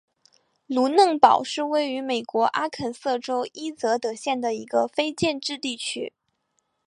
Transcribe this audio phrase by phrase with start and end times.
[0.65, 6.11] 卢嫩堡是位于美国阿肯色州伊泽德县的一个非建制地区。